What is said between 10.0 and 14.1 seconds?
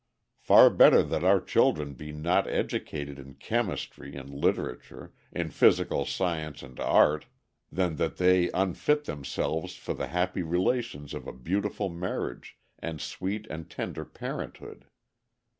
happy relations of a beautiful marriage and sweet and tender